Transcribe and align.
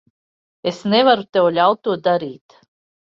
Es 0.71 0.79
nevaru 0.93 1.27
tev 1.37 1.51
ļaut 1.59 1.83
to 1.89 1.99
darīt. 2.09 2.57